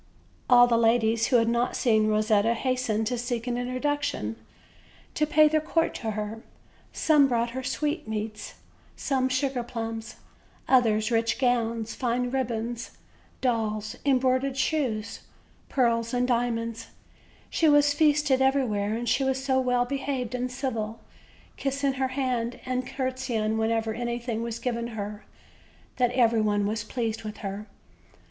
All 0.49 0.65
the 0.65 0.79
ladies 0.79 1.27
who 1.27 1.35
had 1.35 1.47
not 1.47 1.75
seen 1.75 2.07
Eosetta 2.07 2.55
hastened 2.55 3.05
to 3.05 3.19
seek 3.19 3.45
an 3.45 3.55
introduction, 3.55 4.35
to 5.13 5.27
pay 5.27 5.47
their 5.47 5.61
court 5.61 5.93
to 5.93 6.09
her; 6.17 6.41
some 6.91 7.27
brought 7.27 7.51
her 7.51 7.61
sweetmeats, 7.61 8.55
some 8.95 9.29
sugar 9.29 9.61
plums, 9.61 10.15
others 10.67 11.11
rich 11.11 11.37
gowns, 11.37 11.93
fine 11.93 12.31
ribbons, 12.31 12.97
dolls, 13.41 13.95
embroidered 14.03 14.57
shoes, 14.57 15.19
pearls 15.69 16.15
and 16.15 16.27
diamonds; 16.27 16.87
she 17.51 17.69
was 17.69 17.93
feasted 17.93 18.41
everywhere, 18.41 18.95
and 18.95 19.07
she 19.07 19.23
was 19.23 19.43
so 19.43 19.59
well 19.59 19.85
behaved 19.85 20.33
and 20.33 20.51
civil, 20.51 20.99
kissing 21.57 21.93
her 21.93 22.07
hand 22.07 22.59
and 22.65 22.87
conrtesying 22.87 23.55
whenever 23.55 23.93
anything 23.93 24.41
was 24.41 24.57
given 24.57 24.87
her, 24.97 25.23
that 25.97 26.09
every 26.13 26.41
one 26.41 26.65
was 26.65 26.83
pleased 26.83 27.21
with 27.23 27.37
her. 27.45 27.67